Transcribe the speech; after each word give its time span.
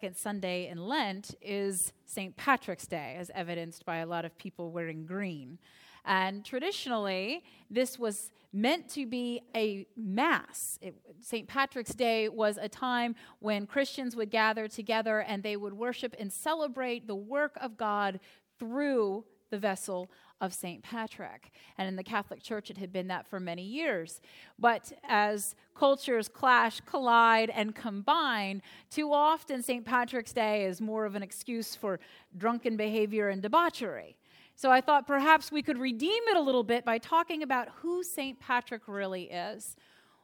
Second 0.00 0.16
Sunday 0.16 0.66
in 0.68 0.78
Lent 0.78 1.34
is 1.42 1.92
St. 2.06 2.34
Patrick's 2.34 2.86
Day, 2.86 3.16
as 3.18 3.30
evidenced 3.34 3.84
by 3.84 3.98
a 3.98 4.06
lot 4.06 4.24
of 4.24 4.38
people 4.38 4.70
wearing 4.70 5.04
green. 5.04 5.58
And 6.06 6.42
traditionally, 6.42 7.44
this 7.70 7.98
was 7.98 8.30
meant 8.50 8.88
to 8.94 9.04
be 9.04 9.42
a 9.54 9.86
mass. 9.98 10.78
St. 11.20 11.46
Patrick's 11.46 11.94
Day 11.94 12.30
was 12.30 12.56
a 12.56 12.66
time 12.66 13.14
when 13.40 13.66
Christians 13.66 14.16
would 14.16 14.30
gather 14.30 14.68
together 14.68 15.20
and 15.20 15.42
they 15.42 15.58
would 15.58 15.74
worship 15.74 16.16
and 16.18 16.32
celebrate 16.32 17.06
the 17.06 17.14
work 17.14 17.58
of 17.60 17.76
God 17.76 18.20
through 18.58 19.26
the 19.50 19.58
vessel 19.58 20.10
of 20.40 20.54
St. 20.54 20.82
Patrick. 20.82 21.50
And 21.78 21.86
in 21.88 21.96
the 21.96 22.02
Catholic 22.02 22.42
Church, 22.42 22.70
it 22.70 22.78
had 22.78 22.92
been 22.92 23.08
that 23.08 23.26
for 23.26 23.38
many 23.38 23.62
years. 23.62 24.20
But 24.58 24.92
as 25.08 25.54
cultures 25.74 26.28
clash, 26.28 26.80
collide, 26.80 27.50
and 27.50 27.74
combine, 27.74 28.62
too 28.90 29.12
often 29.12 29.62
St. 29.62 29.84
Patrick's 29.84 30.32
Day 30.32 30.64
is 30.64 30.80
more 30.80 31.04
of 31.04 31.14
an 31.14 31.22
excuse 31.22 31.74
for 31.74 32.00
drunken 32.36 32.76
behavior 32.76 33.28
and 33.28 33.42
debauchery. 33.42 34.16
So 34.56 34.70
I 34.70 34.80
thought 34.80 35.06
perhaps 35.06 35.50
we 35.50 35.62
could 35.62 35.78
redeem 35.78 36.22
it 36.28 36.36
a 36.36 36.40
little 36.40 36.64
bit 36.64 36.84
by 36.84 36.98
talking 36.98 37.42
about 37.42 37.68
who 37.76 38.02
St. 38.02 38.38
Patrick 38.40 38.82
really 38.86 39.24
is. 39.24 39.76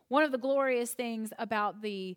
One 0.08 0.23
of 0.23 0.30
the 0.30 0.39
glorious 0.39 0.92
things 0.92 1.33
about 1.39 1.80
the 1.80 2.17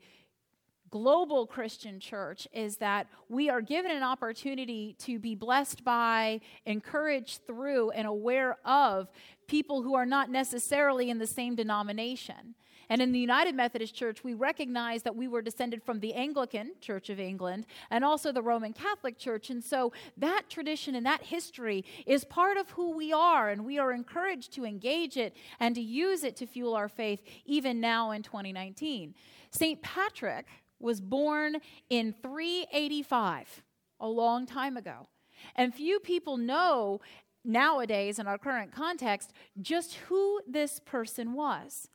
global 0.92 1.46
Christian 1.46 2.00
church 2.00 2.48
is 2.54 2.78
that 2.78 3.08
we 3.28 3.50
are 3.50 3.62
given 3.62 3.92
an 3.92 4.04
opportunity 4.04 4.96
to 5.00 5.20
be 5.20 5.36
blessed 5.36 5.84
by, 5.84 6.42
encouraged 6.66 7.42
through, 7.46 7.92
and 7.92 8.08
aware 8.08 8.58
of 8.66 9.10
people 9.48 9.82
who 9.82 9.96
are 9.96 10.06
not 10.06 10.30
necessarily 10.30 11.10
in 11.10 11.18
the 11.18 11.28
same 11.28 11.56
denomination. 11.56 12.56
And 12.92 13.04
in 13.04 13.12
the 13.12 13.20
United 13.20 13.54
Methodist 13.54 13.94
Church, 13.94 14.24
we 14.24 14.34
recognize 14.34 15.04
that 15.04 15.16
we 15.16 15.28
were 15.28 15.44
descended 15.44 15.84
from 15.84 16.00
the 16.00 16.16
Anglican 16.16 16.72
Church 16.82 17.12
of 17.12 17.20
England 17.20 17.68
and 17.92 18.04
also 18.04 18.32
the 18.32 18.42
Roman 18.42 18.74
Catholic 18.74 19.18
Church. 19.20 19.52
And 19.52 19.64
so 19.64 19.94
that 20.18 20.50
tradition 20.50 20.96
and 20.96 21.06
that 21.06 21.22
history 21.22 21.86
is 22.08 22.24
part 22.24 22.58
of 22.58 22.72
who 22.72 22.92
we 22.96 23.14
are. 23.14 23.50
And 23.50 23.64
we 23.64 23.78
are 23.78 23.92
encouraged 23.92 24.54
to 24.54 24.66
engage 24.66 25.18
it 25.18 25.36
and 25.60 25.76
to 25.76 25.82
use 25.82 26.24
it 26.24 26.36
to 26.38 26.48
fuel 26.48 26.74
our 26.74 26.90
faith 26.90 27.22
even 27.46 27.80
now 27.80 28.10
in 28.10 28.24
2019. 28.24 29.14
St. 29.52 29.82
Patrick 29.84 30.48
was 30.80 31.02
born 31.02 31.58
in 31.90 32.14
385, 32.22 33.64
a 34.00 34.08
long 34.08 34.46
time 34.46 34.78
ago. 34.78 35.08
And 35.56 35.74
few 35.74 36.00
people 36.00 36.38
know 36.38 37.02
nowadays, 37.46 38.20
in 38.20 38.28
our 38.28 38.38
current 38.38 38.72
context, 38.72 39.34
just 39.62 39.96
who 39.96 40.42
this 40.48 40.80
person 40.80 41.34
was. 41.34 41.88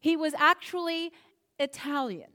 He 0.00 0.16
was 0.16 0.34
actually 0.34 1.12
Italian. 1.58 2.30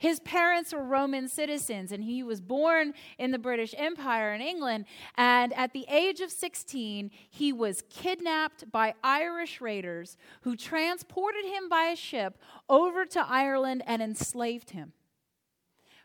His 0.00 0.18
parents 0.20 0.72
were 0.72 0.82
Roman 0.82 1.28
citizens, 1.28 1.92
and 1.92 2.02
he 2.02 2.22
was 2.22 2.40
born 2.40 2.94
in 3.18 3.32
the 3.32 3.38
British 3.38 3.74
Empire 3.76 4.32
in 4.32 4.40
England. 4.40 4.86
And 5.14 5.52
at 5.52 5.74
the 5.74 5.84
age 5.90 6.20
of 6.20 6.30
16, 6.30 7.10
he 7.28 7.52
was 7.52 7.82
kidnapped 7.90 8.72
by 8.72 8.94
Irish 9.04 9.60
raiders 9.60 10.16
who 10.40 10.56
transported 10.56 11.44
him 11.44 11.68
by 11.68 11.84
a 11.84 11.96
ship 11.96 12.38
over 12.66 13.04
to 13.04 13.20
Ireland 13.20 13.82
and 13.86 14.00
enslaved 14.00 14.70
him. 14.70 14.94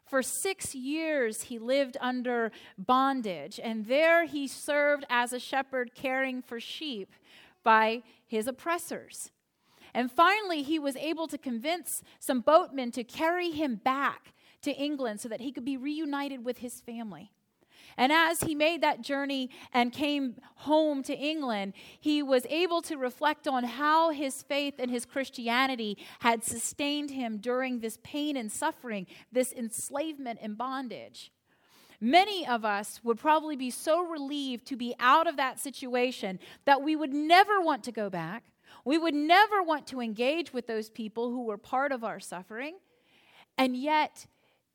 For 0.05 0.21
six 0.21 0.75
years, 0.75 1.43
he 1.43 1.57
lived 1.57 1.95
under 2.01 2.51
bondage, 2.77 3.61
and 3.63 3.85
there 3.85 4.25
he 4.25 4.45
served 4.45 5.05
as 5.09 5.31
a 5.31 5.39
shepherd 5.39 5.95
caring 5.95 6.41
for 6.41 6.59
sheep 6.59 7.13
by 7.63 8.03
his 8.27 8.45
oppressors. 8.45 9.31
And 9.95 10.11
finally, 10.11 10.61
he 10.61 10.77
was 10.77 10.97
able 10.97 11.25
to 11.27 11.37
convince 11.37 12.03
some 12.19 12.41
boatmen 12.41 12.91
to 12.91 13.03
carry 13.05 13.51
him 13.51 13.75
back 13.77 14.33
to 14.63 14.71
England 14.71 15.21
so 15.21 15.29
that 15.29 15.39
he 15.39 15.53
could 15.53 15.63
be 15.63 15.77
reunited 15.77 16.43
with 16.43 16.57
his 16.57 16.81
family. 16.81 17.31
And 17.97 18.11
as 18.11 18.41
he 18.41 18.55
made 18.55 18.81
that 18.81 19.01
journey 19.01 19.49
and 19.71 19.93
came 19.93 20.35
home 20.57 21.01
to 21.03 21.15
England, 21.15 21.75
he 21.97 22.21
was 22.21 22.45
able 22.49 22.81
to 22.81 22.97
reflect 22.97 23.47
on 23.47 23.63
how 23.63 24.09
his 24.09 24.43
faith 24.43 24.73
and 24.79 24.91
his 24.91 25.05
Christianity 25.05 25.97
had 26.19 26.43
sustained 26.43 27.11
him 27.11 27.37
during 27.37 27.79
this 27.79 27.97
pain 28.03 28.35
and 28.35 28.51
suffering, 28.51 29.07
this 29.31 29.53
enslavement 29.53 30.39
and 30.41 30.57
bondage. 30.57 31.31
Many 32.01 32.45
of 32.45 32.65
us 32.65 32.99
would 33.01 33.17
probably 33.17 33.55
be 33.55 33.71
so 33.71 34.01
relieved 34.01 34.65
to 34.67 34.75
be 34.75 34.93
out 34.99 35.25
of 35.25 35.37
that 35.37 35.61
situation 35.61 36.39
that 36.65 36.81
we 36.81 36.97
would 36.97 37.13
never 37.13 37.61
want 37.61 37.85
to 37.85 37.93
go 37.93 38.09
back. 38.09 38.43
We 38.85 38.97
would 38.99 39.15
never 39.15 39.63
want 39.63 39.87
to 39.87 39.99
engage 39.99 40.53
with 40.53 40.67
those 40.67 40.89
people 40.89 41.31
who 41.31 41.43
were 41.43 41.57
part 41.57 41.91
of 41.91 42.03
our 42.03 42.19
suffering. 42.19 42.77
And 43.57 43.75
yet, 43.75 44.27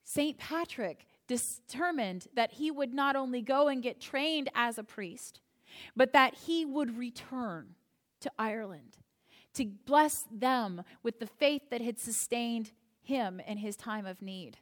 St. 0.04 0.36
Patrick 0.36 1.06
determined 1.28 2.26
that 2.34 2.52
he 2.52 2.72
would 2.72 2.92
not 2.92 3.14
only 3.14 3.40
go 3.40 3.68
and 3.68 3.82
get 3.82 4.00
trained 4.00 4.50
as 4.54 4.76
a 4.78 4.84
priest, 4.84 5.40
but 5.96 6.12
that 6.12 6.34
he 6.34 6.64
would 6.64 6.98
return 6.98 7.76
to 8.20 8.32
Ireland 8.36 8.98
to 9.54 9.66
bless 9.66 10.26
them 10.30 10.82
with 11.02 11.20
the 11.20 11.26
faith 11.26 11.62
that 11.70 11.80
had 11.80 11.98
sustained 11.98 12.72
him 13.02 13.40
in 13.46 13.58
his 13.58 13.76
time 13.76 14.06
of 14.06 14.20
need. 14.20 14.58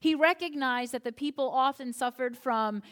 He 0.00 0.14
recognized 0.14 0.92
that 0.92 1.04
the 1.04 1.12
people 1.12 1.50
often 1.50 1.92
suffered 1.92 2.36
from 2.36 2.82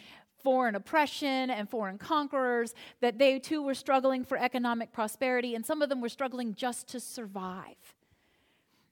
foreign 0.43 0.75
oppression 0.75 1.51
and 1.51 1.69
foreign 1.69 1.99
conquerors, 1.99 2.75
that 3.01 3.19
they 3.19 3.39
too 3.39 3.62
were 3.62 3.75
struggling 3.75 4.25
for 4.25 4.39
economic 4.39 4.93
prosperity, 4.93 5.55
and 5.55 5.65
some 5.65 5.83
of 5.83 5.89
them 5.89 6.01
were 6.01 6.09
struggling 6.09 6.55
just 6.55 6.89
to 6.89 7.01
survive. 7.01 7.95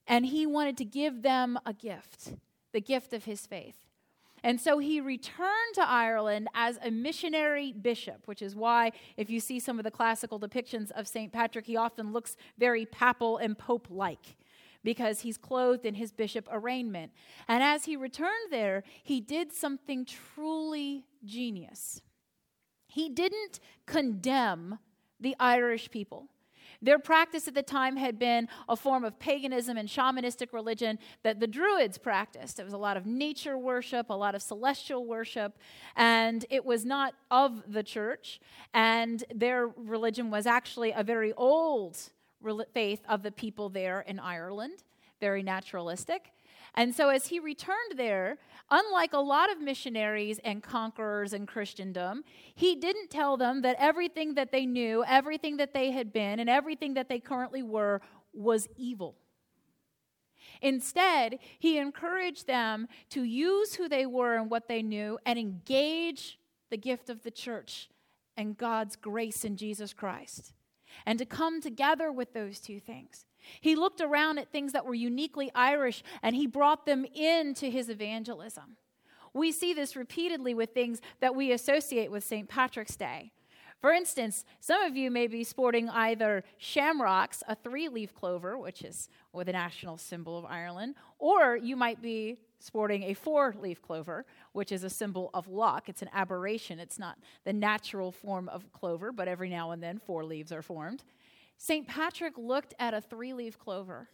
And 0.06 0.26
he 0.26 0.46
wanted 0.46 0.76
to 0.78 0.84
give 0.84 1.22
them 1.22 1.58
a 1.66 1.72
gift, 1.72 2.34
the 2.72 2.80
gift 2.80 3.12
of 3.12 3.24
his 3.24 3.46
faith. 3.46 3.76
And 4.44 4.60
so 4.60 4.78
he 4.78 5.00
returned 5.00 5.74
to 5.74 5.88
Ireland 5.88 6.48
as 6.54 6.78
a 6.82 6.90
missionary 6.90 7.72
bishop, 7.72 8.22
which 8.26 8.40
is 8.40 8.54
why, 8.54 8.92
if 9.16 9.28
you 9.28 9.40
see 9.40 9.58
some 9.58 9.78
of 9.78 9.84
the 9.84 9.90
classical 9.90 10.38
depictions 10.38 10.90
of 10.92 11.08
St. 11.08 11.32
Patrick, 11.32 11.66
he 11.66 11.76
often 11.76 12.12
looks 12.12 12.36
very 12.56 12.86
papal 12.86 13.38
and 13.38 13.58
pope 13.58 13.88
like 13.90 14.36
because 14.88 15.20
he's 15.20 15.36
clothed 15.36 15.84
in 15.84 15.96
his 15.96 16.12
bishop 16.12 16.48
arraignment. 16.50 17.12
And 17.46 17.62
as 17.62 17.84
he 17.84 17.94
returned 17.94 18.50
there, 18.50 18.84
he 19.02 19.20
did 19.20 19.52
something 19.52 20.06
truly 20.06 21.04
genius. 21.22 22.00
He 22.86 23.10
didn't 23.10 23.60
condemn 23.84 24.78
the 25.20 25.36
Irish 25.38 25.90
people. 25.90 26.28
Their 26.80 26.98
practice 26.98 27.46
at 27.46 27.54
the 27.54 27.62
time 27.62 27.98
had 27.98 28.18
been 28.18 28.48
a 28.66 28.76
form 28.76 29.04
of 29.04 29.18
paganism 29.18 29.76
and 29.76 29.90
shamanistic 29.90 30.54
religion 30.54 30.98
that 31.22 31.38
the 31.38 31.46
Druids 31.46 31.98
practiced. 31.98 32.58
It 32.58 32.64
was 32.64 32.72
a 32.72 32.78
lot 32.78 32.96
of 32.96 33.04
nature 33.04 33.58
worship, 33.58 34.08
a 34.08 34.14
lot 34.14 34.34
of 34.34 34.40
celestial 34.40 35.04
worship, 35.04 35.58
and 35.96 36.46
it 36.48 36.64
was 36.64 36.86
not 36.86 37.12
of 37.30 37.62
the 37.70 37.82
church. 37.82 38.40
And 38.72 39.22
their 39.34 39.66
religion 39.66 40.30
was 40.30 40.46
actually 40.46 40.92
a 40.92 41.04
very 41.04 41.34
old 41.34 41.98
faith 42.72 43.00
of 43.08 43.22
the 43.22 43.32
people 43.32 43.68
there 43.68 44.00
in 44.00 44.18
Ireland, 44.18 44.82
very 45.20 45.42
naturalistic. 45.42 46.32
And 46.74 46.94
so, 46.94 47.08
as 47.08 47.26
he 47.26 47.40
returned 47.40 47.96
there, 47.96 48.38
unlike 48.70 49.12
a 49.12 49.18
lot 49.18 49.50
of 49.50 49.60
missionaries 49.60 50.38
and 50.44 50.62
conquerors 50.62 51.32
in 51.32 51.46
Christendom, 51.46 52.24
he 52.54 52.76
didn't 52.76 53.10
tell 53.10 53.36
them 53.36 53.62
that 53.62 53.76
everything 53.78 54.34
that 54.34 54.52
they 54.52 54.66
knew, 54.66 55.02
everything 55.04 55.56
that 55.56 55.72
they 55.72 55.90
had 55.90 56.12
been, 56.12 56.38
and 56.38 56.48
everything 56.48 56.94
that 56.94 57.08
they 57.08 57.18
currently 57.18 57.62
were 57.62 58.00
was 58.32 58.68
evil. 58.76 59.16
Instead, 60.60 61.38
he 61.58 61.78
encouraged 61.78 62.46
them 62.46 62.88
to 63.10 63.22
use 63.22 63.74
who 63.74 63.88
they 63.88 64.06
were 64.06 64.36
and 64.36 64.50
what 64.50 64.68
they 64.68 64.82
knew 64.82 65.18
and 65.24 65.38
engage 65.38 66.38
the 66.70 66.76
gift 66.76 67.08
of 67.08 67.22
the 67.22 67.30
church 67.30 67.88
and 68.36 68.56
God's 68.56 68.96
grace 68.96 69.44
in 69.44 69.56
Jesus 69.56 69.92
Christ 69.92 70.52
and 71.06 71.18
to 71.18 71.24
come 71.24 71.60
together 71.60 72.10
with 72.10 72.32
those 72.32 72.60
two 72.60 72.80
things. 72.80 73.26
He 73.60 73.76
looked 73.76 74.00
around 74.00 74.38
at 74.38 74.50
things 74.50 74.72
that 74.72 74.84
were 74.84 74.94
uniquely 74.94 75.50
Irish 75.54 76.02
and 76.22 76.36
he 76.36 76.46
brought 76.46 76.86
them 76.86 77.04
into 77.14 77.66
his 77.66 77.88
evangelism. 77.88 78.76
We 79.32 79.52
see 79.52 79.74
this 79.74 79.96
repeatedly 79.96 80.54
with 80.54 80.70
things 80.70 81.00
that 81.20 81.34
we 81.34 81.52
associate 81.52 82.10
with 82.10 82.24
St. 82.24 82.48
Patrick's 82.48 82.96
Day. 82.96 83.32
For 83.80 83.92
instance, 83.92 84.44
some 84.58 84.82
of 84.82 84.96
you 84.96 85.10
may 85.10 85.28
be 85.28 85.44
sporting 85.44 85.88
either 85.88 86.42
shamrocks, 86.56 87.44
a 87.46 87.54
three 87.54 87.88
leaf 87.88 88.12
clover, 88.12 88.58
which 88.58 88.82
is 88.82 89.08
the 89.32 89.52
national 89.52 89.98
symbol 89.98 90.36
of 90.36 90.44
Ireland, 90.44 90.96
or 91.20 91.56
you 91.56 91.76
might 91.76 92.02
be 92.02 92.38
sporting 92.58 93.04
a 93.04 93.14
four 93.14 93.54
leaf 93.60 93.80
clover, 93.80 94.24
which 94.52 94.72
is 94.72 94.84
a 94.84 94.90
symbol 94.90 95.30
of 95.34 95.48
luck. 95.48 95.88
It's 95.88 96.02
an 96.02 96.10
aberration. 96.12 96.78
It's 96.78 96.98
not 96.98 97.18
the 97.44 97.52
natural 97.52 98.12
form 98.12 98.48
of 98.48 98.72
clover, 98.72 99.12
but 99.12 99.28
every 99.28 99.48
now 99.48 99.70
and 99.70 99.82
then 99.82 99.98
four 99.98 100.24
leaves 100.24 100.52
are 100.52 100.62
formed. 100.62 101.04
St. 101.56 101.86
Patrick 101.88 102.36
looked 102.36 102.74
at 102.78 102.94
a 102.94 103.00
three 103.00 103.32
leaf 103.32 103.58
clover 103.58 104.08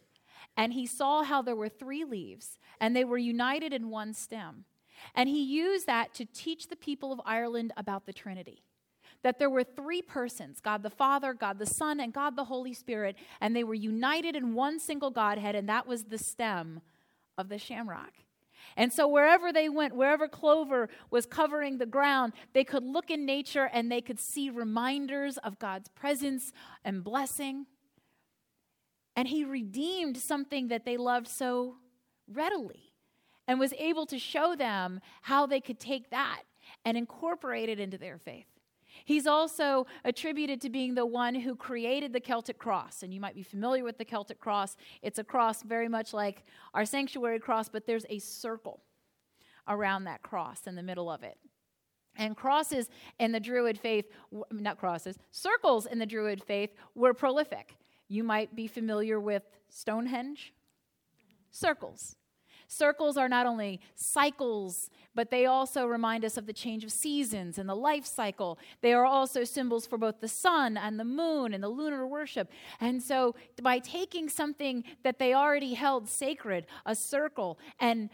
and 0.57 0.73
he 0.73 0.85
saw 0.85 1.23
how 1.23 1.41
there 1.41 1.55
were 1.55 1.69
three 1.69 2.03
leaves 2.03 2.57
and 2.79 2.95
they 2.95 3.03
were 3.03 3.17
united 3.17 3.73
in 3.73 3.89
one 3.89 4.13
stem. 4.13 4.65
And 5.13 5.29
he 5.29 5.43
used 5.43 5.87
that 5.87 6.13
to 6.15 6.25
teach 6.25 6.67
the 6.67 6.75
people 6.75 7.11
of 7.11 7.21
Ireland 7.25 7.73
about 7.77 8.05
the 8.05 8.13
Trinity. 8.13 8.63
That 9.23 9.39
there 9.39 9.49
were 9.49 9.63
three 9.63 10.01
persons 10.01 10.59
God 10.61 10.83
the 10.83 10.89
Father, 10.89 11.33
God 11.33 11.59
the 11.59 11.65
Son, 11.65 11.99
and 11.99 12.13
God 12.13 12.35
the 12.35 12.45
Holy 12.45 12.73
Spirit, 12.73 13.15
and 13.41 13.55
they 13.55 13.63
were 13.63 13.73
united 13.73 14.35
in 14.35 14.53
one 14.53 14.79
single 14.79 15.09
Godhead, 15.09 15.55
and 15.55 15.67
that 15.67 15.87
was 15.87 16.05
the 16.05 16.17
stem 16.17 16.81
of 17.37 17.49
the 17.49 17.57
shamrock. 17.57 18.13
And 18.77 18.91
so, 18.91 19.07
wherever 19.07 19.53
they 19.53 19.69
went, 19.69 19.95
wherever 19.95 20.27
clover 20.27 20.89
was 21.09 21.25
covering 21.25 21.77
the 21.77 21.85
ground, 21.85 22.33
they 22.53 22.63
could 22.63 22.83
look 22.83 23.09
in 23.09 23.25
nature 23.25 23.69
and 23.71 23.89
they 23.89 24.01
could 24.01 24.19
see 24.19 24.49
reminders 24.49 25.37
of 25.37 25.59
God's 25.59 25.87
presence 25.89 26.51
and 26.83 27.03
blessing. 27.03 27.67
And 29.15 29.27
He 29.27 29.45
redeemed 29.45 30.17
something 30.17 30.67
that 30.67 30.83
they 30.83 30.97
loved 30.97 31.27
so 31.27 31.77
readily 32.27 32.91
and 33.47 33.59
was 33.59 33.73
able 33.73 34.05
to 34.07 34.19
show 34.19 34.55
them 34.55 34.99
how 35.21 35.45
they 35.45 35.61
could 35.61 35.79
take 35.79 36.09
that 36.09 36.41
and 36.83 36.97
incorporate 36.97 37.69
it 37.69 37.79
into 37.79 37.97
their 37.97 38.17
faith. 38.17 38.47
He's 39.03 39.27
also 39.27 39.85
attributed 40.03 40.61
to 40.61 40.69
being 40.69 40.95
the 40.95 41.05
one 41.05 41.35
who 41.35 41.55
created 41.55 42.13
the 42.13 42.19
Celtic 42.19 42.57
cross. 42.57 43.03
And 43.03 43.13
you 43.13 43.19
might 43.19 43.35
be 43.35 43.43
familiar 43.43 43.83
with 43.83 43.97
the 43.97 44.05
Celtic 44.05 44.39
cross. 44.39 44.77
It's 45.01 45.19
a 45.19 45.23
cross 45.23 45.61
very 45.63 45.89
much 45.89 46.13
like 46.13 46.43
our 46.73 46.85
sanctuary 46.85 47.39
cross, 47.39 47.67
but 47.67 47.85
there's 47.85 48.05
a 48.09 48.19
circle 48.19 48.81
around 49.67 50.05
that 50.05 50.21
cross 50.21 50.67
in 50.67 50.75
the 50.75 50.83
middle 50.83 51.09
of 51.09 51.23
it. 51.23 51.37
And 52.17 52.37
crosses 52.37 52.89
in 53.19 53.31
the 53.31 53.39
Druid 53.39 53.77
faith, 53.77 54.05
not 54.51 54.77
crosses, 54.77 55.17
circles 55.31 55.85
in 55.85 55.99
the 55.99 56.05
Druid 56.05 56.41
faith 56.43 56.71
were 56.93 57.13
prolific. 57.13 57.75
You 58.07 58.23
might 58.23 58.55
be 58.55 58.67
familiar 58.67 59.19
with 59.19 59.43
Stonehenge. 59.69 60.53
Circles. 61.51 62.15
Circles 62.67 63.17
are 63.17 63.29
not 63.29 63.45
only 63.45 63.79
cycles, 63.95 64.89
but 65.13 65.29
they 65.29 65.45
also 65.45 65.85
remind 65.85 66.25
us 66.25 66.37
of 66.37 66.45
the 66.45 66.53
change 66.53 66.83
of 66.83 66.91
seasons 66.91 67.57
and 67.57 67.69
the 67.69 67.75
life 67.75 68.05
cycle. 68.05 68.57
They 68.81 68.93
are 68.93 69.05
also 69.05 69.43
symbols 69.43 69.85
for 69.85 69.97
both 69.97 70.19
the 70.19 70.27
sun 70.27 70.77
and 70.77 70.99
the 70.99 71.05
moon 71.05 71.53
and 71.53 71.63
the 71.63 71.69
lunar 71.69 72.07
worship. 72.07 72.49
And 72.79 73.01
so, 73.01 73.35
by 73.61 73.79
taking 73.79 74.29
something 74.29 74.83
that 75.03 75.19
they 75.19 75.33
already 75.33 75.73
held 75.73 76.09
sacred, 76.09 76.65
a 76.85 76.95
circle, 76.95 77.59
and 77.79 78.09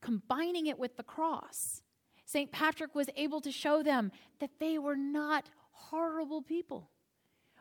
combining 0.00 0.66
it 0.66 0.78
with 0.78 0.96
the 0.96 1.02
cross, 1.02 1.82
St. 2.26 2.50
Patrick 2.50 2.94
was 2.94 3.08
able 3.16 3.40
to 3.40 3.52
show 3.52 3.82
them 3.82 4.10
that 4.40 4.58
they 4.58 4.78
were 4.78 4.96
not 4.96 5.48
horrible 5.70 6.42
people, 6.42 6.90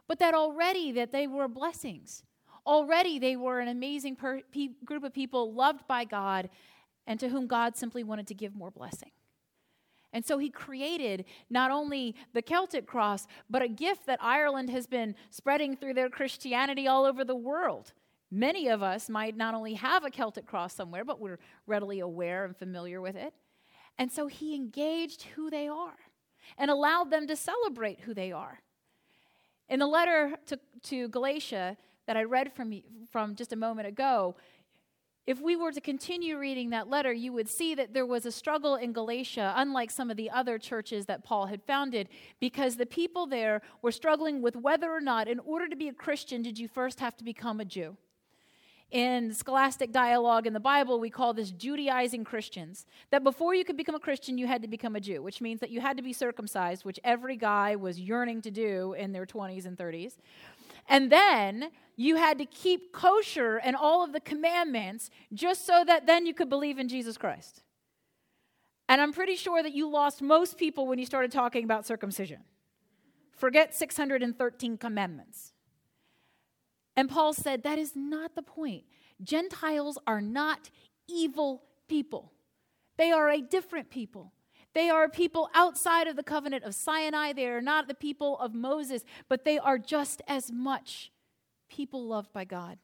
but 0.07 0.19
that 0.19 0.33
already 0.33 0.91
that 0.93 1.11
they 1.11 1.27
were 1.27 1.47
blessings 1.47 2.23
Already 2.65 3.19
they 3.19 3.35
were 3.35 3.59
an 3.59 3.67
amazing 3.67 4.15
per- 4.15 4.41
pe- 4.51 4.69
group 4.85 5.03
of 5.03 5.13
people 5.13 5.53
loved 5.53 5.87
by 5.87 6.05
God 6.05 6.49
and 7.05 7.19
to 7.19 7.29
whom 7.29 7.47
God 7.47 7.75
simply 7.75 8.03
wanted 8.03 8.27
to 8.27 8.33
give 8.33 8.55
more 8.55 8.71
blessing. 8.71 9.11
And 10.13 10.23
so 10.23 10.37
he 10.37 10.49
created 10.49 11.25
not 11.49 11.71
only 11.71 12.15
the 12.33 12.41
Celtic 12.41 12.85
cross, 12.85 13.27
but 13.49 13.63
a 13.63 13.67
gift 13.67 14.05
that 14.05 14.19
Ireland 14.21 14.69
has 14.69 14.85
been 14.85 15.15
spreading 15.31 15.75
through 15.75 15.95
their 15.95 16.09
Christianity 16.09 16.87
all 16.87 17.05
over 17.05 17.25
the 17.25 17.35
world. 17.35 17.93
Many 18.29 18.67
of 18.67 18.81
us 18.81 19.09
might 19.09 19.35
not 19.35 19.55
only 19.55 19.73
have 19.73 20.05
a 20.05 20.11
Celtic 20.11 20.45
cross 20.45 20.73
somewhere, 20.73 21.03
but 21.03 21.19
we're 21.19 21.39
readily 21.65 21.99
aware 21.99 22.45
and 22.45 22.55
familiar 22.55 23.01
with 23.01 23.15
it. 23.15 23.33
And 23.97 24.11
so 24.11 24.27
he 24.27 24.55
engaged 24.55 25.23
who 25.35 25.49
they 25.49 25.67
are 25.67 25.97
and 26.57 26.69
allowed 26.69 27.11
them 27.11 27.27
to 27.27 27.35
celebrate 27.35 28.01
who 28.01 28.13
they 28.13 28.31
are. 28.31 28.61
In 29.69 29.79
the 29.79 29.87
letter 29.87 30.35
to, 30.47 30.59
to 30.83 31.07
Galatia, 31.09 31.77
that 32.07 32.17
I 32.17 32.23
read 32.23 32.53
from, 32.53 32.73
from 33.11 33.35
just 33.35 33.53
a 33.53 33.55
moment 33.55 33.87
ago, 33.87 34.35
if 35.25 35.39
we 35.39 35.55
were 35.55 35.71
to 35.71 35.79
continue 35.79 36.37
reading 36.37 36.71
that 36.71 36.89
letter, 36.89 37.13
you 37.13 37.31
would 37.31 37.47
see 37.47 37.75
that 37.75 37.93
there 37.93 38.05
was 38.05 38.25
a 38.25 38.31
struggle 38.31 38.75
in 38.75 38.91
Galatia, 38.91 39.53
unlike 39.55 39.89
some 39.89 40.11
of 40.11 40.17
the 40.17 40.29
other 40.29 40.59
churches 40.59 41.05
that 41.05 41.23
Paul 41.23 41.45
had 41.45 41.63
founded, 41.63 42.09
because 42.41 42.75
the 42.75 42.85
people 42.85 43.25
there 43.25 43.61
were 43.81 43.91
struggling 43.93 44.41
with 44.41 44.57
whether 44.57 44.91
or 44.91 44.99
not, 44.99 45.29
in 45.29 45.39
order 45.39 45.69
to 45.69 45.77
be 45.77 45.87
a 45.87 45.93
Christian, 45.93 46.41
did 46.41 46.59
you 46.59 46.67
first 46.67 46.99
have 46.99 47.15
to 47.17 47.23
become 47.23 47.61
a 47.61 47.65
Jew. 47.65 47.95
In 48.91 49.33
scholastic 49.33 49.91
dialogue 49.91 50.45
in 50.45 50.53
the 50.53 50.59
Bible, 50.59 50.99
we 50.99 51.09
call 51.09 51.33
this 51.33 51.51
Judaizing 51.51 52.25
Christians. 52.25 52.85
That 53.09 53.23
before 53.23 53.55
you 53.55 53.63
could 53.65 53.77
become 53.77 53.95
a 53.95 53.99
Christian, 53.99 54.37
you 54.37 54.45
had 54.45 54.61
to 54.61 54.67
become 54.67 54.95
a 54.95 54.99
Jew, 54.99 55.23
which 55.23 55.41
means 55.41 55.61
that 55.61 55.71
you 55.71 55.81
had 55.81 55.97
to 55.97 56.03
be 56.03 56.13
circumcised, 56.13 56.85
which 56.85 56.99
every 57.03 57.37
guy 57.37 57.75
was 57.75 57.99
yearning 57.99 58.41
to 58.41 58.51
do 58.51 58.93
in 58.93 59.13
their 59.13 59.25
20s 59.25 59.65
and 59.65 59.77
30s. 59.77 60.17
And 60.87 61.11
then 61.11 61.71
you 61.95 62.15
had 62.15 62.37
to 62.39 62.45
keep 62.45 62.91
kosher 62.91 63.57
and 63.57 63.75
all 63.75 64.03
of 64.03 64.13
the 64.13 64.19
commandments 64.19 65.09
just 65.33 65.65
so 65.65 65.83
that 65.85 66.05
then 66.05 66.25
you 66.25 66.33
could 66.33 66.49
believe 66.49 66.79
in 66.79 66.87
Jesus 66.87 67.17
Christ. 67.17 67.63
And 68.89 68.99
I'm 68.99 69.13
pretty 69.13 69.35
sure 69.35 69.63
that 69.63 69.73
you 69.73 69.89
lost 69.89 70.21
most 70.21 70.57
people 70.57 70.87
when 70.87 70.99
you 70.99 71.05
started 71.05 71.31
talking 71.31 71.63
about 71.63 71.85
circumcision. 71.85 72.39
Forget 73.35 73.73
613 73.73 74.77
commandments. 74.77 75.53
And 76.95 77.09
Paul 77.09 77.33
said 77.33 77.63
that 77.63 77.79
is 77.79 77.93
not 77.95 78.35
the 78.35 78.41
point. 78.41 78.83
Gentiles 79.21 79.97
are 80.05 80.21
not 80.21 80.69
evil 81.07 81.63
people, 81.87 82.31
they 82.97 83.11
are 83.11 83.29
a 83.29 83.41
different 83.41 83.89
people. 83.89 84.33
They 84.73 84.89
are 84.89 85.07
people 85.07 85.51
outside 85.53 86.07
of 86.07 86.15
the 86.15 86.23
covenant 86.23 86.63
of 86.63 86.73
Sinai. 86.73 87.33
They 87.33 87.45
are 87.45 87.61
not 87.61 87.87
the 87.87 87.93
people 87.93 88.39
of 88.39 88.55
Moses, 88.55 89.05
but 89.29 89.45
they 89.45 89.59
are 89.59 89.77
just 89.77 90.23
as 90.27 90.51
much 90.51 91.11
people 91.73 92.05
loved 92.07 92.31
by 92.31 92.45
God. 92.45 92.77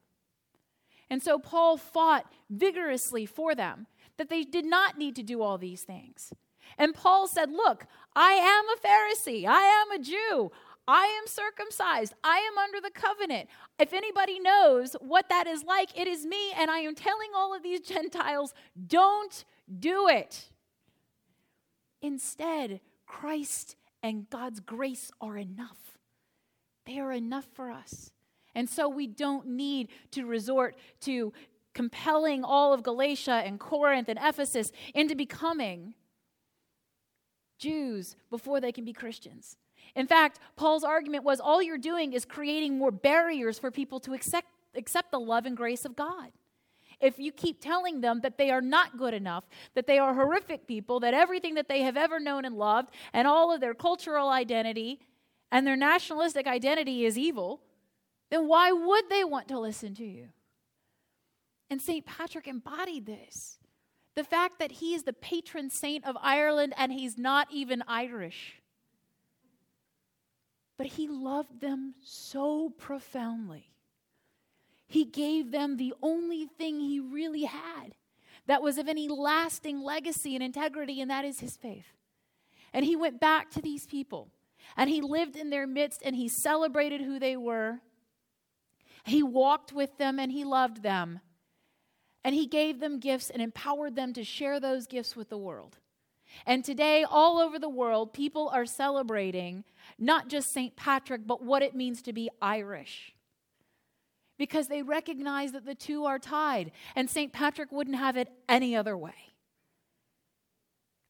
And 1.10 1.22
so 1.22 1.40
Paul 1.40 1.78
fought 1.78 2.26
vigorously 2.50 3.26
for 3.26 3.56
them 3.56 3.88
that 4.18 4.30
they 4.30 4.44
did 4.44 4.66
not 4.66 4.98
need 4.98 5.16
to 5.16 5.24
do 5.24 5.42
all 5.42 5.58
these 5.58 5.84
things. 5.84 6.34
And 6.78 6.94
Paul 6.94 7.28
said, 7.28 7.52
Look, 7.52 7.86
I 8.16 8.34
am 8.34 8.66
a 8.70 8.88
Pharisee, 8.88 9.46
I 9.48 9.62
am 9.62 9.92
a 9.92 10.04
Jew. 10.04 10.52
I 10.92 11.06
am 11.22 11.28
circumcised. 11.28 12.16
I 12.24 12.40
am 12.40 12.58
under 12.58 12.82
the 12.82 12.90
covenant. 12.90 13.48
If 13.78 13.94
anybody 13.94 14.40
knows 14.40 14.96
what 15.00 15.30
that 15.30 15.46
is 15.46 15.64
like, 15.64 15.96
it 15.96 16.08
is 16.08 16.26
me. 16.26 16.52
And 16.58 16.72
I 16.72 16.80
am 16.80 16.96
telling 16.96 17.30
all 17.36 17.56
of 17.56 17.62
these 17.62 17.82
Gentiles, 17.88 18.56
don't 18.88 19.46
do 19.80 20.08
it. 20.08 20.50
Instead, 22.02 22.82
Christ 23.06 23.76
and 24.02 24.32
God's 24.32 24.62
grace 24.62 25.12
are 25.22 25.38
enough. 25.38 26.00
They 26.88 26.98
are 26.98 27.12
enough 27.12 27.46
for 27.54 27.70
us. 27.70 28.10
And 28.56 28.70
so 28.70 28.90
we 28.90 29.08
don't 29.08 29.48
need 29.48 29.90
to 30.12 30.26
resort 30.26 30.78
to 31.02 31.34
compelling 31.74 32.44
all 32.44 32.74
of 32.74 32.84
Galatia 32.84 33.42
and 33.46 33.60
Corinth 33.60 34.10
and 34.10 34.20
Ephesus 34.22 34.72
into 34.94 35.16
becoming 35.16 35.94
Jews 37.58 38.16
before 38.30 38.60
they 38.60 38.72
can 38.72 38.86
be 38.86 38.94
Christians. 38.94 39.58
In 39.96 40.08
fact, 40.08 40.40
Paul's 40.56 40.84
argument 40.84 41.24
was 41.24 41.40
all 41.40 41.62
you're 41.62 41.78
doing 41.78 42.14
is 42.14 42.26
creating 42.26 42.78
more 42.78 42.92
barriers 42.92 43.60
for 43.60 43.72
people 43.72 44.00
to 44.02 44.14
accept, 44.14 44.48
accept 44.76 45.12
the 45.12 45.20
love 45.20 45.46
and 45.46 45.56
grace 45.56 45.86
of 45.86 45.96
God 45.96 46.32
if 47.00 47.18
you 47.18 47.32
keep 47.32 47.62
telling 47.62 48.02
them 48.02 48.22
that 48.22 48.38
they 48.38 48.52
are 48.52 48.62
not 48.62 48.98
good 48.98 49.14
enough, 49.14 49.48
that 49.74 49.88
they 49.88 49.98
are 49.98 50.14
horrific 50.14 50.68
people, 50.68 51.00
that 51.00 51.14
everything 51.14 51.54
that 51.56 51.70
they 51.70 51.82
have 51.82 51.98
ever 51.98 52.20
known 52.20 52.46
and 52.46 52.58
loved, 52.58 52.90
and 53.14 53.28
all 53.28 53.54
of 53.54 53.62
their 53.62 53.74
cultural 53.74 54.30
identity 54.30 55.00
and 55.52 55.66
their 55.66 55.78
nationalistic 55.78 56.46
identity 56.46 57.06
is 57.06 57.18
evil, 57.18 57.62
then 58.30 58.48
why 58.48 58.72
would 58.72 59.10
they 59.10 59.24
want 59.24 59.48
to 59.50 59.60
listen 59.60 59.96
to 59.96 60.06
you? 60.06 60.30
And 61.70 61.82
St. 61.82 62.06
Patrick 62.06 62.48
embodied 62.48 63.06
this. 63.06 63.58
The 64.16 64.24
fact 64.24 64.60
that 64.60 64.74
he 64.74 64.94
is 64.94 65.04
the 65.04 65.14
patron 65.14 65.70
saint 65.70 66.06
of 66.06 66.18
Ireland 66.22 66.74
and 66.78 66.92
he's 66.92 67.18
not 67.18 67.48
even 67.52 67.84
Irish. 67.88 68.62
But 70.78 70.88
he 70.88 71.08
loved 71.08 71.62
them 71.62 71.94
so 72.02 72.70
profoundly 72.78 73.70
he 74.90 75.06
gave 75.06 75.52
them 75.52 75.78
the 75.78 75.94
only 76.02 76.48
thing 76.48 76.80
he 76.80 77.00
really 77.00 77.44
had 77.44 77.94
that 78.48 78.64
was 78.64 78.80
of 78.80 78.88
any 78.88 79.08
lasting 79.08 79.82
legacy 79.82 80.34
and 80.34 80.44
integrity, 80.44 81.00
and 81.00 81.12
that 81.12 81.24
is 81.24 81.40
his 81.40 81.56
faith. 81.56 81.94
And 82.74 82.84
he 82.84 82.96
went 82.96 83.22
back 83.22 83.52
to 83.52 83.62
these 83.62 83.86
people 83.86 84.30
and 84.76 84.90
he 84.90 85.02
lived 85.02 85.36
in 85.36 85.52
their 85.52 85.68
midst 85.68 86.02
and 86.04 86.16
he 86.16 86.28
celebrated 86.28 87.02
who 87.02 87.20
they 87.20 87.38
were. 87.38 87.82
He 89.10 89.24
walked 89.24 89.74
with 89.74 89.98
them 89.98 90.20
and 90.20 90.32
he 90.32 90.44
loved 90.46 90.84
them. 90.84 91.20
And 92.24 92.36
he 92.36 92.48
gave 92.48 92.80
them 92.80 93.00
gifts 93.00 93.30
and 93.30 93.42
empowered 93.42 93.96
them 93.96 94.14
to 94.14 94.24
share 94.24 94.60
those 94.60 94.88
gifts 94.88 95.16
with 95.16 95.30
the 95.30 95.38
world. 95.38 95.78
And 96.46 96.64
today, 96.64 97.04
all 97.10 97.40
over 97.40 97.58
the 97.58 97.70
world, 97.70 98.14
people 98.14 98.50
are 98.50 98.66
celebrating 98.66 99.64
not 99.98 100.28
just 100.28 100.54
St. 100.54 100.76
Patrick, 100.76 101.26
but 101.26 101.44
what 101.44 101.64
it 101.64 101.74
means 101.74 102.02
to 102.04 102.14
be 102.14 102.30
Irish. 102.42 103.16
Because 104.38 104.68
they 104.68 104.84
recognize 104.84 105.54
that 105.54 105.66
the 105.66 105.76
two 105.76 106.06
are 106.06 106.20
tied, 106.20 106.72
and 106.96 107.10
St. 107.10 107.34
Patrick 107.34 107.72
wouldn't 107.72 107.98
have 107.98 108.16
it 108.16 108.30
any 108.48 108.76
other 108.76 108.96
way. 108.96 109.34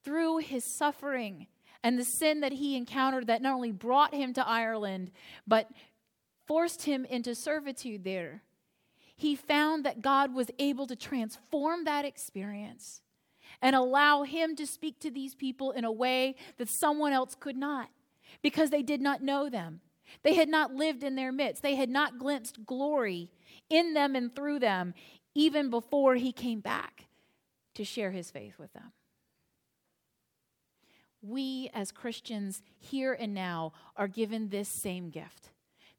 Through 0.04 0.38
his 0.38 0.64
suffering 0.64 1.48
and 1.82 1.98
the 1.98 2.04
sin 2.04 2.40
that 2.40 2.52
he 2.52 2.76
encountered, 2.76 3.26
that 3.26 3.42
not 3.42 3.54
only 3.54 3.72
brought 3.72 4.14
him 4.14 4.32
to 4.34 4.46
Ireland, 4.46 5.10
but 5.46 5.70
forced 6.50 6.82
him 6.82 7.04
into 7.04 7.32
servitude 7.32 8.02
there, 8.02 8.42
he 9.14 9.36
found 9.36 9.84
that 9.84 10.02
God 10.02 10.34
was 10.34 10.50
able 10.58 10.84
to 10.88 10.96
transform 10.96 11.84
that 11.84 12.04
experience 12.04 13.02
and 13.62 13.76
allow 13.76 14.24
him 14.24 14.56
to 14.56 14.66
speak 14.66 14.98
to 14.98 15.12
these 15.12 15.32
people 15.32 15.70
in 15.70 15.84
a 15.84 15.92
way 15.92 16.34
that 16.58 16.68
someone 16.68 17.12
else 17.12 17.36
could 17.38 17.56
not 17.56 17.88
because 18.42 18.70
they 18.70 18.82
did 18.82 19.00
not 19.00 19.22
know 19.22 19.48
them. 19.48 19.80
They 20.24 20.34
had 20.34 20.48
not 20.48 20.74
lived 20.74 21.04
in 21.04 21.14
their 21.14 21.30
midst. 21.30 21.62
They 21.62 21.76
had 21.76 21.88
not 21.88 22.18
glimpsed 22.18 22.66
glory 22.66 23.30
in 23.68 23.94
them 23.94 24.16
and 24.16 24.34
through 24.34 24.58
them 24.58 24.94
even 25.36 25.70
before 25.70 26.16
he 26.16 26.32
came 26.32 26.58
back 26.58 27.06
to 27.76 27.84
share 27.84 28.10
his 28.10 28.28
faith 28.28 28.58
with 28.58 28.72
them. 28.72 28.90
We, 31.22 31.70
as 31.72 31.92
Christians 31.92 32.60
here 32.80 33.12
and 33.12 33.34
now, 33.34 33.72
are 33.96 34.08
given 34.08 34.48
this 34.48 34.68
same 34.68 35.10
gift. 35.10 35.50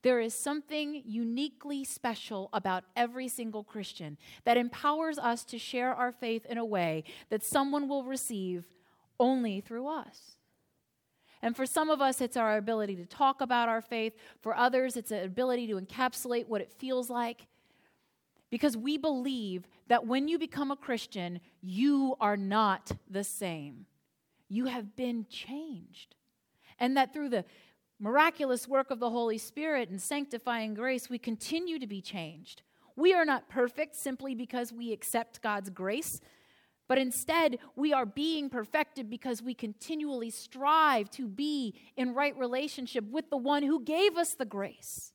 There 0.04 0.20
is 0.20 0.34
something 0.34 1.04
uniquely 1.06 1.84
special 1.84 2.50
about 2.54 2.86
every 2.96 3.28
single 3.28 3.64
Christian 3.64 4.18
that 4.46 4.58
empowers 4.58 5.20
us 5.20 5.44
to 5.46 5.60
share 5.60 5.94
our 5.94 6.12
faith 6.12 6.46
in 6.48 6.58
a 6.58 6.66
way 6.66 7.04
that 7.30 7.44
someone 7.44 7.88
will 7.88 8.04
receive 8.04 8.66
only 9.20 9.62
through 9.62 9.88
us. 9.88 10.38
And 11.44 11.56
for 11.56 11.66
some 11.66 11.90
of 11.90 12.02
us, 12.02 12.22
it's 12.22 12.38
our 12.38 12.58
ability 12.58 12.96
to 12.98 13.06
talk 13.06 13.42
about 13.42 13.70
our 13.70 13.82
faith. 13.82 14.14
For 14.42 14.56
others, 14.56 14.96
it's 14.96 15.12
an 15.12 15.24
ability 15.24 15.68
to 15.68 15.80
encapsulate 15.80 16.48
what 16.48 16.62
it 16.62 16.72
feels 16.78 17.10
like. 17.10 17.48
Because 18.50 18.76
we 18.76 18.98
believe 18.98 19.68
that 19.88 20.06
when 20.06 20.28
you 20.28 20.38
become 20.38 20.72
a 20.72 20.76
Christian, 20.76 21.40
you 21.62 22.16
are 22.20 22.38
not 22.38 22.92
the 23.10 23.24
same. 23.24 23.86
You 24.50 24.66
have 24.66 24.96
been 24.96 25.26
changed. 25.30 26.16
And 26.78 26.98
that 26.98 27.14
through 27.14 27.30
the 27.30 27.46
miraculous 28.02 28.68
work 28.68 28.90
of 28.90 29.00
the 29.00 29.12
Holy 29.12 29.38
Spirit 29.38 29.90
and 29.90 30.02
sanctifying 30.02 30.74
grace, 30.74 31.10
we 31.10 31.20
continue 31.20 31.78
to 31.80 31.88
be 31.88 32.02
changed. 32.02 32.64
We 32.96 33.14
are 33.14 33.26
not 33.26 33.48
perfect 33.48 33.96
simply 33.96 34.34
because 34.36 34.74
we 34.74 34.92
accept 34.92 35.42
God's 35.42 35.70
grace, 35.70 36.20
but 36.88 36.98
instead 36.98 37.60
we 37.76 37.94
are 37.94 38.06
being 38.06 38.50
perfected 38.50 39.10
because 39.10 39.42
we 39.42 39.54
continually 39.54 40.32
strive 40.32 41.10
to 41.12 41.28
be 41.28 41.76
in 41.96 42.16
right 42.16 42.36
relationship 42.36 43.06
with 43.10 43.30
the 43.30 43.38
one 43.38 43.64
who 43.64 43.82
gave 43.82 44.18
us 44.18 44.34
the 44.34 44.46
grace. 44.46 45.14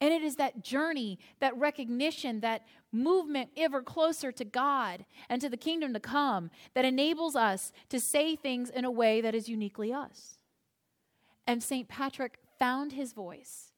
And 0.00 0.12
it 0.12 0.22
is 0.22 0.36
that 0.36 0.62
journey, 0.62 1.18
that 1.40 1.56
recognition, 1.56 2.40
that 2.40 2.66
movement 2.90 3.50
ever 3.56 3.82
closer 3.82 4.32
to 4.32 4.44
God 4.44 5.04
and 5.28 5.42
to 5.42 5.48
the 5.48 5.56
kingdom 5.56 5.92
to 5.92 6.00
come 6.00 6.50
that 6.74 6.84
enables 6.84 7.36
us 7.36 7.72
to 7.90 8.00
say 8.00 8.34
things 8.34 8.70
in 8.70 8.84
a 8.84 8.90
way 8.90 9.20
that 9.20 9.34
is 9.34 9.48
uniquely 9.48 9.92
us. 9.92 10.37
And 11.48 11.62
St. 11.62 11.88
Patrick 11.88 12.36
found 12.58 12.92
his 12.92 13.14
voice. 13.14 13.72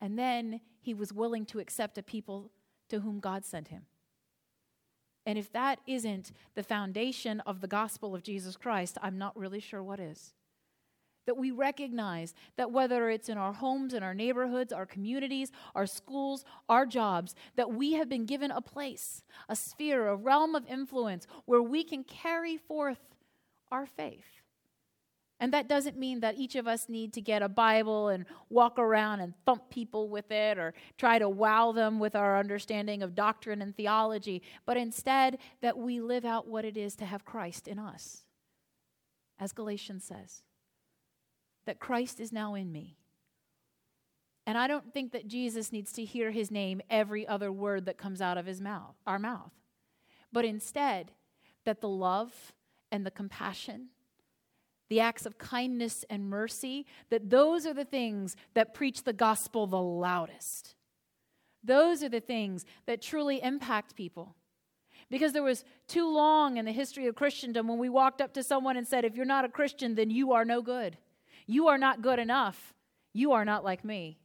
And 0.00 0.18
then 0.18 0.60
he 0.80 0.92
was 0.92 1.12
willing 1.12 1.46
to 1.46 1.60
accept 1.60 1.96
a 1.96 2.02
people 2.02 2.50
to 2.88 2.98
whom 2.98 3.20
God 3.20 3.44
sent 3.44 3.68
him. 3.68 3.82
And 5.24 5.38
if 5.38 5.52
that 5.52 5.78
isn't 5.86 6.32
the 6.56 6.64
foundation 6.64 7.38
of 7.46 7.60
the 7.60 7.68
gospel 7.68 8.12
of 8.12 8.24
Jesus 8.24 8.56
Christ, 8.56 8.98
I'm 9.00 9.18
not 9.18 9.38
really 9.38 9.60
sure 9.60 9.84
what 9.84 10.00
is. 10.00 10.34
That 11.26 11.36
we 11.36 11.52
recognize 11.52 12.34
that 12.56 12.72
whether 12.72 13.08
it's 13.08 13.28
in 13.28 13.38
our 13.38 13.52
homes, 13.52 13.94
in 13.94 14.02
our 14.02 14.12
neighborhoods, 14.14 14.72
our 14.72 14.84
communities, 14.84 15.52
our 15.76 15.86
schools, 15.86 16.44
our 16.68 16.86
jobs, 16.86 17.36
that 17.54 17.72
we 17.72 17.92
have 17.92 18.08
been 18.08 18.26
given 18.26 18.50
a 18.50 18.60
place, 18.60 19.22
a 19.48 19.54
sphere, 19.54 20.08
a 20.08 20.16
realm 20.16 20.56
of 20.56 20.66
influence 20.66 21.28
where 21.44 21.62
we 21.62 21.84
can 21.84 22.02
carry 22.02 22.56
forth 22.56 22.98
our 23.70 23.86
faith. 23.86 24.41
And 25.42 25.52
that 25.54 25.66
doesn't 25.66 25.98
mean 25.98 26.20
that 26.20 26.38
each 26.38 26.54
of 26.54 26.68
us 26.68 26.88
need 26.88 27.12
to 27.14 27.20
get 27.20 27.42
a 27.42 27.48
Bible 27.48 28.10
and 28.10 28.26
walk 28.48 28.78
around 28.78 29.18
and 29.18 29.34
thump 29.44 29.70
people 29.70 30.08
with 30.08 30.30
it 30.30 30.56
or 30.56 30.72
try 30.96 31.18
to 31.18 31.28
wow 31.28 31.72
them 31.72 31.98
with 31.98 32.14
our 32.14 32.38
understanding 32.38 33.02
of 33.02 33.16
doctrine 33.16 33.60
and 33.60 33.76
theology, 33.76 34.40
but 34.66 34.76
instead 34.76 35.38
that 35.60 35.76
we 35.76 36.00
live 36.00 36.24
out 36.24 36.46
what 36.46 36.64
it 36.64 36.76
is 36.76 36.94
to 36.94 37.04
have 37.04 37.24
Christ 37.24 37.66
in 37.66 37.80
us. 37.80 38.22
As 39.36 39.50
Galatians 39.50 40.04
says, 40.04 40.44
that 41.66 41.80
Christ 41.80 42.20
is 42.20 42.30
now 42.30 42.54
in 42.54 42.70
me. 42.70 42.96
And 44.46 44.56
I 44.56 44.68
don't 44.68 44.94
think 44.94 45.10
that 45.10 45.26
Jesus 45.26 45.72
needs 45.72 45.90
to 45.94 46.04
hear 46.04 46.30
his 46.30 46.52
name 46.52 46.80
every 46.88 47.26
other 47.26 47.50
word 47.50 47.86
that 47.86 47.98
comes 47.98 48.22
out 48.22 48.38
of 48.38 48.46
his 48.46 48.60
mouth, 48.60 48.94
our 49.08 49.18
mouth. 49.18 49.50
But 50.32 50.44
instead, 50.44 51.10
that 51.64 51.80
the 51.80 51.88
love 51.88 52.52
and 52.92 53.04
the 53.04 53.10
compassion 53.10 53.88
the 54.92 55.00
acts 55.00 55.24
of 55.24 55.38
kindness 55.38 56.04
and 56.10 56.28
mercy, 56.28 56.84
that 57.08 57.30
those 57.30 57.64
are 57.64 57.72
the 57.72 57.82
things 57.82 58.36
that 58.52 58.74
preach 58.74 59.04
the 59.04 59.12
gospel 59.14 59.66
the 59.66 59.80
loudest. 59.80 60.74
Those 61.64 62.02
are 62.02 62.10
the 62.10 62.20
things 62.20 62.66
that 62.84 63.00
truly 63.00 63.42
impact 63.42 63.96
people. 63.96 64.36
Because 65.08 65.32
there 65.32 65.42
was 65.42 65.64
too 65.88 66.06
long 66.06 66.58
in 66.58 66.66
the 66.66 66.72
history 66.72 67.06
of 67.06 67.14
Christendom 67.14 67.68
when 67.68 67.78
we 67.78 67.88
walked 67.88 68.20
up 68.20 68.34
to 68.34 68.42
someone 68.42 68.76
and 68.76 68.86
said, 68.86 69.06
If 69.06 69.16
you're 69.16 69.24
not 69.24 69.46
a 69.46 69.48
Christian, 69.48 69.94
then 69.94 70.10
you 70.10 70.32
are 70.32 70.44
no 70.44 70.60
good. 70.60 70.98
You 71.46 71.68
are 71.68 71.78
not 71.78 72.02
good 72.02 72.18
enough. 72.18 72.74
You 73.14 73.32
are 73.32 73.46
not 73.46 73.64
like 73.64 73.86
me. 73.86 74.18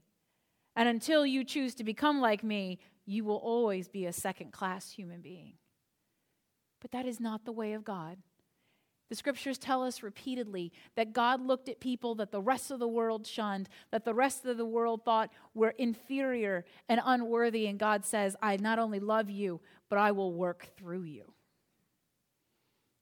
And 0.75 0.89
until 0.89 1.25
you 1.25 1.45
choose 1.45 1.75
to 1.75 1.85
become 1.85 2.19
like 2.19 2.43
me, 2.43 2.79
you 3.05 3.23
will 3.23 3.37
always 3.37 3.87
be 3.87 4.05
a 4.05 4.11
second 4.11 4.51
class 4.51 4.91
human 4.91 5.21
being. 5.21 5.53
But 6.81 6.91
that 6.91 7.05
is 7.05 7.21
not 7.21 7.45
the 7.45 7.53
way 7.53 7.71
of 7.71 7.85
God. 7.85 8.17
The 9.09 9.15
scriptures 9.15 9.57
tell 9.57 9.83
us 9.83 10.03
repeatedly 10.03 10.73
that 10.95 11.13
God 11.13 11.41
looked 11.41 11.69
at 11.69 11.79
people 11.79 12.15
that 12.15 12.31
the 12.31 12.41
rest 12.41 12.71
of 12.71 12.79
the 12.79 12.87
world 12.87 13.25
shunned, 13.25 13.69
that 13.91 14.03
the 14.03 14.13
rest 14.13 14.45
of 14.45 14.57
the 14.57 14.65
world 14.65 15.05
thought 15.05 15.31
were 15.53 15.73
inferior 15.77 16.65
and 16.89 16.99
unworthy. 17.03 17.67
And 17.67 17.79
God 17.79 18.05
says, 18.05 18.35
I 18.41 18.57
not 18.57 18.79
only 18.79 18.99
love 18.99 19.29
you, 19.29 19.61
but 19.89 19.97
I 19.97 20.11
will 20.11 20.33
work 20.33 20.67
through 20.77 21.03
you. 21.03 21.31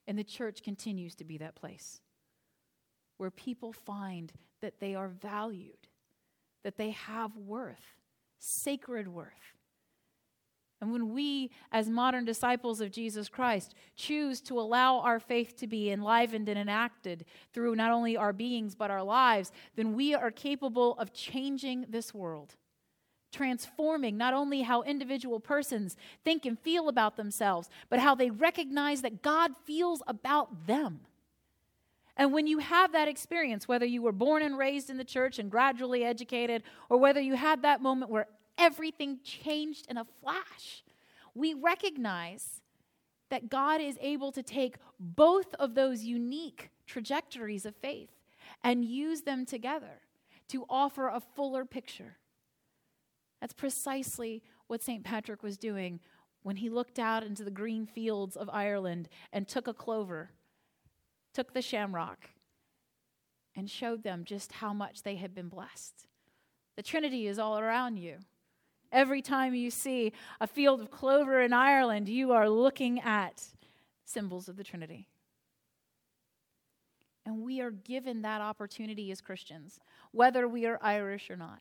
And 0.07 0.19
the 0.19 0.23
church 0.23 0.61
continues 0.61 1.15
to 1.15 1.23
be 1.23 1.39
that 1.39 1.55
place 1.55 2.01
where 3.17 3.31
people 3.31 3.73
find 3.73 4.31
that 4.61 4.79
they 4.79 4.93
are 4.93 5.07
valued, 5.07 5.87
that 6.63 6.77
they 6.77 6.91
have 6.91 7.35
worth, 7.35 7.95
sacred 8.37 9.07
worth 9.07 9.54
and 10.81 10.91
when 10.91 11.13
we, 11.13 11.51
as 11.71 11.89
modern 11.89 12.25
disciples 12.25 12.81
of 12.81 12.91
Jesus 12.91 13.29
Christ, 13.29 13.75
choose 13.95 14.41
to 14.41 14.59
allow 14.59 14.99
our 14.99 15.19
faith 15.19 15.55
to 15.57 15.67
be 15.67 15.89
enlivened 15.89 16.49
and 16.49 16.59
enacted 16.59 17.25
through 17.53 17.75
not 17.75 17.91
only 17.91 18.17
our 18.17 18.33
beings 18.33 18.75
but 18.75 18.91
our 18.91 19.03
lives, 19.03 19.51
then 19.75 19.93
we 19.93 20.13
are 20.13 20.31
capable 20.31 20.97
of 20.97 21.13
changing 21.13 21.85
this 21.87 22.13
world, 22.13 22.55
transforming 23.31 24.17
not 24.17 24.33
only 24.33 24.63
how 24.63 24.81
individual 24.81 25.39
persons 25.39 25.95
think 26.25 26.45
and 26.45 26.59
feel 26.59 26.89
about 26.89 27.15
themselves, 27.15 27.69
but 27.89 27.99
how 27.99 28.13
they 28.13 28.29
recognize 28.29 29.01
that 29.01 29.21
God 29.21 29.51
feels 29.65 30.03
about 30.07 30.67
them. 30.67 31.01
And 32.17 32.31
when 32.31 32.47
you 32.47 32.59
have 32.59 32.91
that 32.91 33.07
experience, 33.07 33.67
whether 33.67 33.85
you 33.85 34.01
were 34.01 34.13
born 34.13 34.41
and 34.41 34.57
raised 34.57 34.89
in 34.89 34.97
the 34.97 35.03
church 35.03 35.37
and 35.39 35.51
gradually 35.51 36.03
educated, 36.03 36.63
or 36.89 36.97
whether 36.97 37.19
you 37.19 37.35
had 37.35 37.61
that 37.61 37.81
moment 37.81 38.09
where 38.09 38.27
everything 38.57 39.19
changed 39.23 39.87
in 39.89 39.97
a 39.97 40.05
flash. 40.21 40.83
We 41.33 41.53
recognize 41.53 42.61
that 43.29 43.49
God 43.49 43.81
is 43.81 43.97
able 44.01 44.31
to 44.31 44.43
take 44.43 44.75
both 44.99 45.53
of 45.55 45.75
those 45.75 46.03
unique 46.03 46.69
trajectories 46.85 47.65
of 47.65 47.75
faith 47.75 48.09
and 48.63 48.85
use 48.85 49.21
them 49.21 49.45
together 49.45 50.01
to 50.49 50.65
offer 50.69 51.07
a 51.07 51.19
fuller 51.19 51.65
picture. 51.65 52.17
That's 53.41 53.53
precisely 53.53 54.43
what 54.67 54.81
St. 54.81 55.03
Patrick 55.03 55.43
was 55.43 55.57
doing 55.57 55.99
when 56.43 56.57
he 56.57 56.69
looked 56.69 56.99
out 56.99 57.23
into 57.23 57.43
the 57.43 57.51
green 57.51 57.85
fields 57.85 58.35
of 58.35 58.49
Ireland 58.51 59.09
and 59.33 59.47
took 59.47 59.67
a 59.67 59.73
clover, 59.73 60.29
took 61.33 61.53
the 61.53 61.61
shamrock, 61.61 62.29
and 63.55 63.69
showed 63.69 64.03
them 64.03 64.23
just 64.23 64.51
how 64.51 64.73
much 64.73 65.01
they 65.01 65.15
had 65.15 65.33
been 65.33 65.49
blessed. 65.49 66.07
The 66.75 66.83
Trinity 66.83 67.25
is 67.27 67.39
all 67.39 67.57
around 67.57 67.97
you. 67.97 68.17
Every 68.91 69.21
time 69.21 69.53
you 69.53 69.71
see 69.71 70.13
a 70.39 70.47
field 70.47 70.81
of 70.81 70.91
clover 70.91 71.41
in 71.41 71.53
Ireland, 71.53 72.09
you 72.09 72.31
are 72.31 72.49
looking 72.49 72.99
at 73.01 73.43
symbols 74.05 74.47
of 74.47 74.57
the 74.57 74.63
Trinity. 74.63 75.07
And 77.25 77.41
we 77.41 77.59
are 77.59 77.71
given 77.71 78.21
that 78.21 78.41
opportunity 78.41 79.11
as 79.11 79.19
Christians, 79.19 79.79
whether 80.11 80.47
we 80.47 80.65
are 80.65 80.79
Irish 80.81 81.29
or 81.29 81.35
not. 81.35 81.59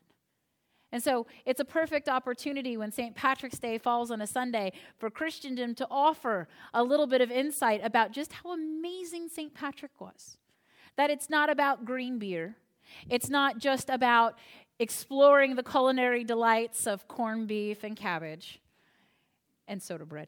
And 0.91 1.03
so 1.03 1.25
it's 1.45 1.59
a 1.59 1.65
perfect 1.65 2.07
opportunity 2.07 2.77
when 2.77 2.91
St. 2.91 3.15
Patrick's 3.15 3.59
Day 3.59 3.77
falls 3.77 4.11
on 4.11 4.21
a 4.21 4.27
Sunday 4.27 4.71
for 4.97 5.09
Christendom 5.09 5.75
to 5.75 5.87
offer 5.89 6.47
a 6.73 6.83
little 6.83 7.07
bit 7.07 7.19
of 7.19 7.31
insight 7.31 7.81
about 7.83 8.11
just 8.11 8.31
how 8.31 8.53
amazing 8.53 9.27
St. 9.27 9.53
Patrick 9.53 9.99
was. 9.99 10.37
That 10.95 11.09
it's 11.09 11.29
not 11.29 11.49
about 11.49 11.83
green 11.83 12.17
beer, 12.17 12.55
it's 13.09 13.29
not 13.29 13.57
just 13.57 13.89
about 13.89 14.35
exploring 14.79 15.55
the 15.55 15.63
culinary 15.63 16.23
delights 16.23 16.85
of 16.87 17.07
corned 17.07 17.47
beef 17.47 17.83
and 17.83 17.95
cabbage 17.95 18.59
and 19.67 19.81
soda 19.81 20.05
bread, 20.05 20.27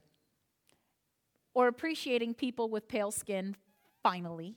or 1.54 1.68
appreciating 1.68 2.34
people 2.34 2.70
with 2.70 2.88
pale 2.88 3.12
skin, 3.12 3.56
finally. 4.02 4.56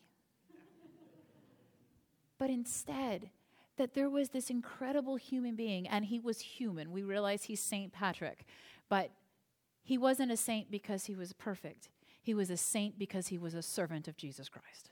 but 2.38 2.50
instead, 2.50 3.30
that 3.76 3.94
there 3.94 4.10
was 4.10 4.28
this 4.28 4.50
incredible 4.50 5.16
human 5.16 5.56
being, 5.56 5.88
and 5.88 6.04
he 6.04 6.18
was 6.18 6.40
human. 6.40 6.92
We 6.92 7.02
realize 7.02 7.44
he's 7.44 7.62
Saint 7.62 7.92
Patrick, 7.92 8.44
but 8.88 9.10
he 9.82 9.98
wasn't 9.98 10.30
a 10.30 10.36
saint 10.36 10.70
because 10.70 11.06
he 11.06 11.14
was 11.14 11.32
perfect. 11.32 11.88
He 12.22 12.34
was 12.34 12.50
a 12.50 12.56
saint 12.56 12.98
because 12.98 13.28
he 13.28 13.38
was 13.38 13.54
a 13.54 13.62
servant 13.62 14.06
of 14.06 14.16
Jesus 14.16 14.48
Christ. 14.48 14.90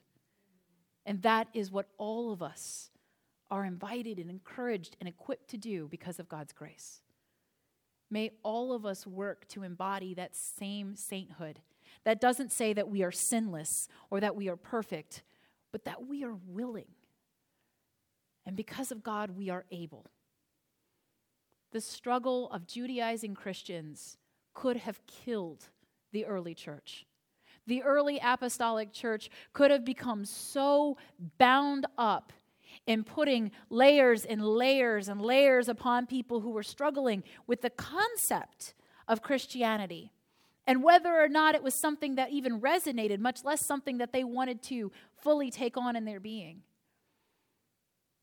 And 1.04 1.22
that 1.22 1.48
is 1.54 1.70
what 1.70 1.88
all 1.98 2.32
of 2.32 2.42
us 2.42 2.90
are 3.50 3.64
invited 3.64 4.18
and 4.18 4.30
encouraged 4.30 4.96
and 5.00 5.08
equipped 5.08 5.48
to 5.50 5.56
do 5.56 5.88
because 5.88 6.18
of 6.18 6.28
God's 6.28 6.52
grace. 6.52 7.00
May 8.10 8.32
all 8.42 8.72
of 8.72 8.86
us 8.86 9.06
work 9.06 9.46
to 9.48 9.62
embody 9.62 10.14
that 10.14 10.34
same 10.34 10.96
sainthood. 10.96 11.60
That 12.04 12.20
doesn't 12.20 12.52
say 12.52 12.72
that 12.72 12.88
we 12.88 13.02
are 13.02 13.12
sinless 13.12 13.88
or 14.10 14.20
that 14.20 14.36
we 14.36 14.48
are 14.48 14.56
perfect, 14.56 15.22
but 15.72 15.84
that 15.84 16.06
we 16.06 16.24
are 16.24 16.36
willing 16.46 16.86
and 18.48 18.56
because 18.56 18.90
of 18.90 19.02
God, 19.02 19.32
we 19.36 19.50
are 19.50 19.66
able. 19.70 20.06
The 21.72 21.82
struggle 21.82 22.50
of 22.50 22.66
Judaizing 22.66 23.34
Christians 23.34 24.16
could 24.54 24.78
have 24.78 25.06
killed 25.06 25.68
the 26.12 26.24
early 26.24 26.54
church. 26.54 27.04
The 27.66 27.82
early 27.82 28.18
apostolic 28.24 28.90
church 28.90 29.28
could 29.52 29.70
have 29.70 29.84
become 29.84 30.24
so 30.24 30.96
bound 31.36 31.84
up 31.98 32.32
in 32.88 33.04
putting 33.04 33.52
layers 33.70 34.24
and 34.24 34.44
layers 34.44 35.08
and 35.08 35.20
layers 35.20 35.68
upon 35.68 36.06
people 36.06 36.40
who 36.40 36.50
were 36.50 36.64
struggling 36.64 37.22
with 37.46 37.60
the 37.60 37.70
concept 37.70 38.74
of 39.06 39.22
Christianity. 39.22 40.10
And 40.66 40.82
whether 40.82 41.14
or 41.14 41.28
not 41.28 41.54
it 41.54 41.62
was 41.62 41.74
something 41.74 42.16
that 42.16 42.30
even 42.30 42.60
resonated, 42.60 43.20
much 43.20 43.44
less 43.44 43.64
something 43.64 43.98
that 43.98 44.12
they 44.12 44.24
wanted 44.24 44.62
to 44.64 44.90
fully 45.22 45.50
take 45.52 45.76
on 45.76 45.94
in 45.94 46.04
their 46.04 46.18
being 46.18 46.62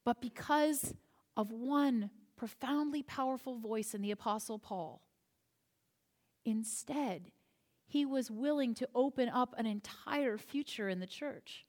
but 0.06 0.22
because 0.22 0.94
of 1.36 1.52
one 1.52 2.12
profoundly 2.38 3.04
powerful 3.04 3.58
voice 3.58 3.94
in 3.94 4.02
the 4.02 4.12
Apostle 4.12 4.60
Paul. 4.60 5.02
Instead, 6.46 7.32
he 7.88 8.06
was 8.06 8.30
willing 8.30 8.76
to 8.76 8.88
open 8.94 9.30
up 9.30 9.56
an 9.58 9.66
entire 9.66 10.38
future 10.38 10.88
in 10.88 11.00
the 11.00 11.08
church. 11.08 11.66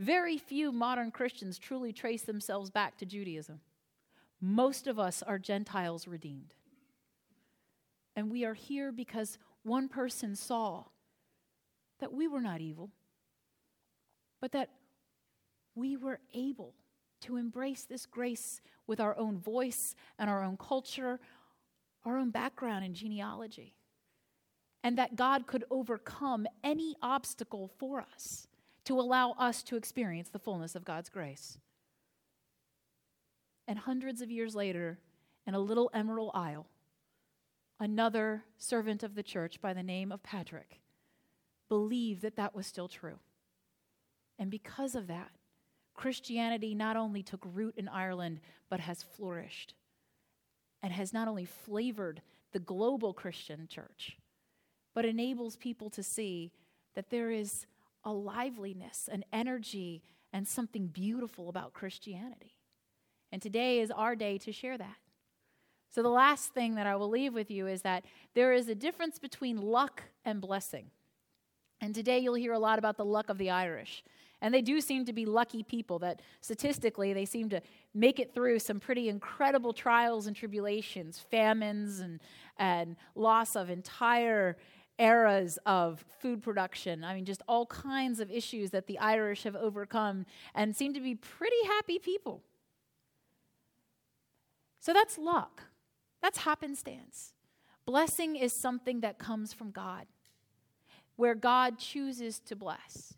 Very 0.00 0.38
few 0.38 0.72
modern 0.72 1.10
Christians 1.10 1.58
truly 1.58 1.92
trace 1.92 2.22
themselves 2.22 2.70
back 2.70 2.96
to 2.96 3.04
Judaism. 3.04 3.60
Most 4.40 4.86
of 4.86 4.98
us 4.98 5.22
are 5.22 5.38
Gentiles 5.38 6.08
redeemed. 6.08 6.54
And 8.16 8.30
we 8.30 8.46
are 8.46 8.54
here 8.54 8.92
because 8.92 9.36
one 9.62 9.90
person 9.90 10.36
saw 10.36 10.84
that 11.98 12.14
we 12.14 12.26
were 12.26 12.40
not 12.40 12.62
evil, 12.62 12.88
but 14.40 14.52
that 14.52 14.70
we 15.74 15.98
were 15.98 16.20
able 16.32 16.72
to 17.20 17.36
embrace 17.36 17.84
this 17.84 18.06
grace 18.06 18.62
with 18.86 19.00
our 19.00 19.14
own 19.18 19.38
voice 19.38 19.94
and 20.18 20.30
our 20.30 20.42
own 20.42 20.56
culture, 20.56 21.20
our 22.06 22.16
own 22.16 22.30
background 22.30 22.86
and 22.86 22.94
genealogy. 22.94 23.74
And 24.82 24.96
that 24.96 25.14
God 25.14 25.46
could 25.46 25.64
overcome 25.70 26.46
any 26.64 26.96
obstacle 27.02 27.70
for 27.78 28.00
us 28.00 28.46
to 28.84 28.98
allow 28.98 29.32
us 29.32 29.62
to 29.64 29.76
experience 29.76 30.28
the 30.28 30.38
fullness 30.38 30.74
of 30.74 30.84
God's 30.84 31.08
grace. 31.08 31.58
And 33.68 33.78
hundreds 33.78 34.20
of 34.20 34.30
years 34.30 34.54
later, 34.54 34.98
in 35.46 35.54
a 35.54 35.60
little 35.60 35.90
emerald 35.94 36.32
isle, 36.34 36.66
another 37.78 38.44
servant 38.58 39.02
of 39.02 39.14
the 39.14 39.22
church 39.22 39.60
by 39.60 39.72
the 39.72 39.82
name 39.82 40.10
of 40.12 40.22
Patrick 40.22 40.80
believed 41.68 42.22
that 42.22 42.36
that 42.36 42.54
was 42.54 42.66
still 42.66 42.88
true. 42.88 43.18
And 44.38 44.50
because 44.50 44.94
of 44.94 45.06
that, 45.06 45.30
Christianity 45.94 46.74
not 46.74 46.96
only 46.96 47.22
took 47.22 47.40
root 47.44 47.74
in 47.76 47.88
Ireland, 47.88 48.40
but 48.68 48.80
has 48.80 49.02
flourished 49.02 49.74
and 50.82 50.92
has 50.92 51.12
not 51.12 51.28
only 51.28 51.44
flavored 51.44 52.22
the 52.52 52.58
global 52.58 53.12
Christian 53.12 53.68
church, 53.68 54.16
but 54.94 55.04
enables 55.04 55.56
people 55.56 55.90
to 55.90 56.02
see 56.02 56.52
that 56.94 57.10
there 57.10 57.30
is 57.30 57.66
a 58.04 58.12
liveliness, 58.12 59.08
an 59.10 59.24
energy, 59.32 60.02
and 60.32 60.46
something 60.46 60.86
beautiful 60.86 61.48
about 61.48 61.72
Christianity. 61.72 62.56
And 63.32 63.40
today 63.40 63.80
is 63.80 63.90
our 63.90 64.16
day 64.16 64.38
to 64.38 64.52
share 64.52 64.78
that. 64.78 64.96
So, 65.92 66.02
the 66.02 66.08
last 66.08 66.54
thing 66.54 66.76
that 66.76 66.86
I 66.86 66.94
will 66.94 67.08
leave 67.08 67.34
with 67.34 67.50
you 67.50 67.66
is 67.66 67.82
that 67.82 68.04
there 68.34 68.52
is 68.52 68.68
a 68.68 68.74
difference 68.74 69.18
between 69.18 69.60
luck 69.60 70.04
and 70.24 70.40
blessing. 70.40 70.90
And 71.80 71.94
today 71.94 72.18
you'll 72.18 72.34
hear 72.34 72.52
a 72.52 72.58
lot 72.58 72.78
about 72.78 72.96
the 72.96 73.04
luck 73.04 73.28
of 73.28 73.38
the 73.38 73.50
Irish. 73.50 74.04
And 74.42 74.54
they 74.54 74.62
do 74.62 74.80
seem 74.80 75.04
to 75.04 75.12
be 75.12 75.26
lucky 75.26 75.62
people 75.62 75.98
that 75.98 76.22
statistically 76.40 77.12
they 77.12 77.26
seem 77.26 77.48
to 77.50 77.60
make 77.92 78.18
it 78.18 78.32
through 78.32 78.58
some 78.60 78.80
pretty 78.80 79.08
incredible 79.08 79.72
trials 79.72 80.26
and 80.26 80.34
tribulations, 80.34 81.18
famines 81.30 82.00
and, 82.00 82.20
and 82.56 82.96
loss 83.14 83.54
of 83.56 83.68
entire 83.68 84.56
eras 85.00 85.58
of 85.66 86.04
food 86.20 86.42
production. 86.42 87.02
I 87.02 87.14
mean, 87.14 87.24
just 87.24 87.42
all 87.48 87.66
kinds 87.66 88.20
of 88.20 88.30
issues 88.30 88.70
that 88.70 88.86
the 88.86 88.98
Irish 88.98 89.42
have 89.44 89.56
overcome 89.56 90.26
and 90.54 90.76
seem 90.76 90.94
to 90.94 91.00
be 91.00 91.14
pretty 91.14 91.56
happy 91.66 91.98
people. 91.98 92.42
So 94.78 94.92
that's 94.92 95.18
luck, 95.18 95.62
that's 96.22 96.38
happenstance. 96.38 97.32
Blessing 97.86 98.36
is 98.36 98.52
something 98.52 99.00
that 99.00 99.18
comes 99.18 99.52
from 99.52 99.70
God, 99.70 100.06
where 101.16 101.34
God 101.34 101.78
chooses 101.78 102.38
to 102.40 102.54
bless. 102.54 103.14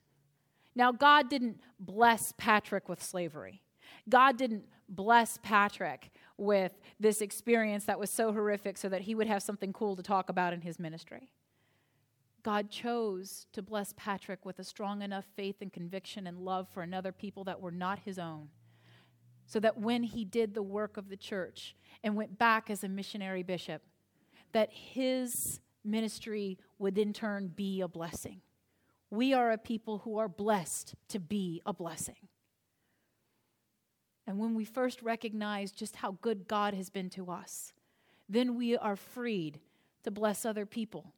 Now, 0.74 0.92
God 0.92 1.28
didn't 1.28 1.60
bless 1.78 2.32
Patrick 2.38 2.88
with 2.88 3.02
slavery. 3.02 3.60
God 4.08 4.38
didn't 4.38 4.64
bless 4.88 5.38
Patrick 5.42 6.10
with 6.38 6.72
this 6.98 7.20
experience 7.20 7.84
that 7.84 7.98
was 7.98 8.10
so 8.10 8.32
horrific 8.32 8.78
so 8.78 8.88
that 8.88 9.02
he 9.02 9.14
would 9.14 9.26
have 9.26 9.42
something 9.42 9.72
cool 9.72 9.96
to 9.96 10.02
talk 10.02 10.30
about 10.30 10.52
in 10.52 10.62
his 10.62 10.78
ministry. 10.78 11.30
God 12.42 12.70
chose 12.70 13.46
to 13.52 13.62
bless 13.62 13.94
Patrick 13.96 14.44
with 14.44 14.58
a 14.58 14.64
strong 14.64 15.02
enough 15.02 15.26
faith 15.36 15.56
and 15.60 15.72
conviction 15.72 16.26
and 16.26 16.38
love 16.38 16.68
for 16.68 16.82
another 16.82 17.12
people 17.12 17.44
that 17.44 17.60
were 17.60 17.70
not 17.70 18.00
his 18.00 18.18
own. 18.18 18.48
So 19.46 19.60
that 19.60 19.78
when 19.78 20.02
he 20.02 20.24
did 20.24 20.54
the 20.54 20.62
work 20.62 20.96
of 20.96 21.08
the 21.08 21.16
church 21.16 21.76
and 22.02 22.16
went 22.16 22.38
back 22.38 22.70
as 22.70 22.82
a 22.82 22.88
missionary 22.88 23.42
bishop, 23.42 23.82
that 24.52 24.70
his 24.72 25.60
ministry 25.84 26.58
would 26.78 26.96
in 26.96 27.12
turn 27.12 27.48
be 27.48 27.80
a 27.80 27.88
blessing 27.88 28.40
we 29.12 29.34
are 29.34 29.50
a 29.50 29.58
people 29.58 29.98
who 29.98 30.16
are 30.16 30.26
blessed 30.26 30.94
to 31.08 31.20
be 31.20 31.60
a 31.66 31.72
blessing. 31.74 32.28
And 34.26 34.38
when 34.38 34.54
we 34.54 34.64
first 34.64 35.02
recognize 35.02 35.70
just 35.70 35.96
how 35.96 36.16
good 36.22 36.48
God 36.48 36.72
has 36.72 36.88
been 36.88 37.10
to 37.10 37.30
us, 37.30 37.74
then 38.26 38.56
we 38.56 38.74
are 38.74 38.96
freed 38.96 39.60
to 40.04 40.10
bless 40.10 40.46
other 40.46 40.64
people 40.64 41.12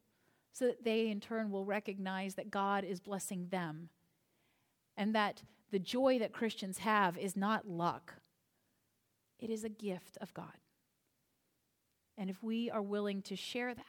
so 0.54 0.66
that 0.66 0.84
they 0.84 1.08
in 1.08 1.20
turn 1.20 1.50
will 1.50 1.66
recognize 1.66 2.36
that 2.36 2.50
God 2.50 2.82
is 2.82 3.00
blessing 3.00 3.48
them 3.50 3.90
and 4.96 5.14
that 5.14 5.42
the 5.70 5.78
joy 5.78 6.18
that 6.20 6.32
Christians 6.32 6.78
have 6.78 7.18
is 7.18 7.36
not 7.36 7.68
luck, 7.68 8.14
it 9.38 9.50
is 9.50 9.64
a 9.64 9.68
gift 9.68 10.16
of 10.22 10.32
God. 10.32 10.56
And 12.16 12.30
if 12.30 12.42
we 12.42 12.70
are 12.70 12.80
willing 12.80 13.20
to 13.22 13.36
share 13.36 13.74
that 13.74 13.84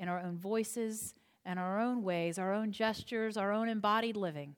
in 0.00 0.08
our 0.08 0.18
own 0.18 0.38
voices, 0.38 1.14
and 1.48 1.58
our 1.58 1.80
own 1.80 2.02
ways, 2.02 2.38
our 2.38 2.52
own 2.52 2.72
gestures, 2.72 3.38
our 3.38 3.52
own 3.52 3.70
embodied 3.70 4.18
living, 4.18 4.54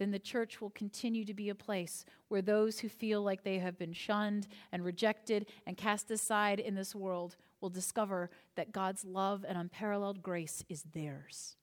then 0.00 0.12
the 0.12 0.18
church 0.18 0.62
will 0.62 0.70
continue 0.70 1.26
to 1.26 1.34
be 1.34 1.50
a 1.50 1.54
place 1.54 2.06
where 2.28 2.40
those 2.40 2.78
who 2.78 2.88
feel 2.88 3.22
like 3.22 3.44
they 3.44 3.58
have 3.58 3.78
been 3.78 3.92
shunned 3.92 4.48
and 4.72 4.82
rejected 4.82 5.44
and 5.66 5.76
cast 5.76 6.10
aside 6.10 6.58
in 6.58 6.74
this 6.74 6.94
world 6.94 7.36
will 7.60 7.68
discover 7.68 8.30
that 8.56 8.72
God's 8.72 9.04
love 9.04 9.44
and 9.46 9.58
unparalleled 9.58 10.22
grace 10.22 10.64
is 10.70 10.84
theirs. 10.94 11.56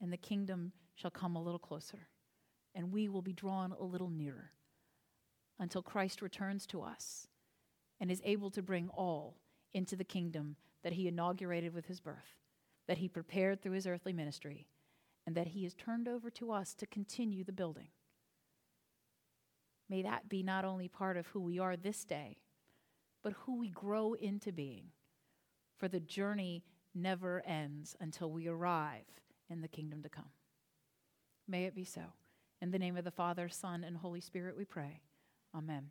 And 0.00 0.12
the 0.12 0.16
kingdom 0.16 0.72
shall 0.96 1.12
come 1.12 1.36
a 1.36 1.42
little 1.42 1.60
closer, 1.60 2.08
and 2.74 2.92
we 2.92 3.08
will 3.08 3.22
be 3.22 3.32
drawn 3.32 3.72
a 3.78 3.84
little 3.84 4.10
nearer 4.10 4.50
until 5.60 5.80
Christ 5.80 6.22
returns 6.22 6.66
to 6.66 6.82
us 6.82 7.28
and 8.00 8.10
is 8.10 8.20
able 8.24 8.50
to 8.50 8.62
bring 8.62 8.88
all 8.88 9.36
into 9.72 9.94
the 9.94 10.02
kingdom 10.02 10.56
that 10.82 10.94
he 10.94 11.06
inaugurated 11.06 11.72
with 11.72 11.86
his 11.86 12.00
birth 12.00 12.40
that 12.88 12.98
he 12.98 13.06
prepared 13.06 13.62
through 13.62 13.72
his 13.72 13.86
earthly 13.86 14.12
ministry 14.12 14.66
and 15.26 15.34
that 15.36 15.48
he 15.48 15.64
has 15.64 15.74
turned 15.74 16.08
over 16.08 16.30
to 16.30 16.50
us 16.50 16.74
to 16.74 16.86
continue 16.86 17.44
the 17.44 17.52
building. 17.52 17.88
May 19.88 20.02
that 20.02 20.28
be 20.28 20.42
not 20.42 20.64
only 20.64 20.88
part 20.88 21.16
of 21.16 21.26
who 21.28 21.40
we 21.40 21.58
are 21.58 21.76
this 21.76 22.04
day, 22.04 22.38
but 23.22 23.34
who 23.44 23.58
we 23.58 23.68
grow 23.68 24.14
into 24.14 24.52
being. 24.52 24.86
For 25.78 25.88
the 25.88 26.00
journey 26.00 26.64
never 26.94 27.42
ends 27.46 27.96
until 28.00 28.30
we 28.30 28.48
arrive 28.48 29.20
in 29.48 29.60
the 29.60 29.68
kingdom 29.68 30.02
to 30.02 30.08
come. 30.08 30.30
May 31.46 31.64
it 31.64 31.74
be 31.74 31.84
so. 31.84 32.02
In 32.60 32.70
the 32.70 32.78
name 32.78 32.96
of 32.96 33.04
the 33.04 33.10
Father, 33.10 33.48
Son, 33.48 33.84
and 33.84 33.96
Holy 33.96 34.20
Spirit, 34.20 34.56
we 34.56 34.64
pray. 34.64 35.00
Amen. 35.54 35.90